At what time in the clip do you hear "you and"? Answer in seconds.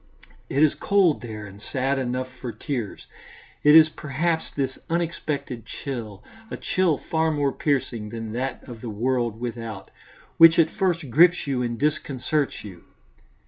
11.45-11.77